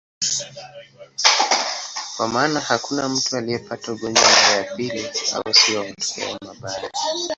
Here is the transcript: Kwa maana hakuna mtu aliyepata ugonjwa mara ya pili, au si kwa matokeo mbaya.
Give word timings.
Kwa 2.17 2.27
maana 2.27 2.59
hakuna 2.59 3.09
mtu 3.09 3.37
aliyepata 3.37 3.91
ugonjwa 3.93 4.23
mara 4.23 4.55
ya 4.55 4.63
pili, 4.75 5.07
au 5.35 5.53
si 5.53 5.71
kwa 5.71 5.83
matokeo 6.39 6.53
mbaya. 6.53 6.91